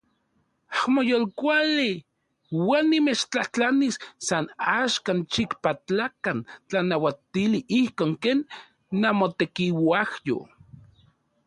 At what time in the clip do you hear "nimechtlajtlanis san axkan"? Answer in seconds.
2.91-5.19